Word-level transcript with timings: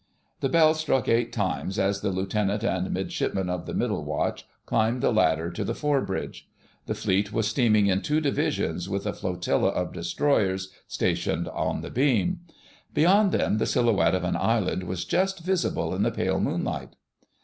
The 0.39 0.49
bell 0.49 0.73
struck 0.73 1.07
eight 1.07 1.31
times 1.31 1.77
as 1.77 2.01
the 2.01 2.09
Lieutenant 2.09 2.63
and 2.63 2.91
Midshipman 2.91 3.51
of 3.51 3.67
the 3.67 3.73
Middle 3.75 4.03
Watch 4.03 4.47
climbed 4.65 5.01
the 5.01 5.13
ladder 5.13 5.51
to 5.51 5.63
the 5.63 5.75
fore 5.75 6.01
bridge. 6.01 6.49
The 6.87 6.95
Fleet 6.95 7.31
was 7.31 7.47
steaming 7.47 7.85
in 7.85 8.01
two 8.01 8.19
divisions, 8.19 8.89
with 8.89 9.05
a 9.05 9.13
flotilla 9.13 9.69
of 9.69 9.93
destroyers 9.93 10.69
stationed 10.87 11.47
on 11.49 11.81
the 11.81 11.91
beam. 11.91 12.39
Beyond 12.95 13.31
them 13.31 13.59
the 13.59 13.67
silhouette 13.67 14.15
of 14.15 14.23
an 14.23 14.37
island 14.37 14.85
was 14.85 15.05
just 15.05 15.41
visible 15.41 15.93
in 15.93 16.01
the 16.01 16.09
pale 16.09 16.39
moonlight. 16.39 16.95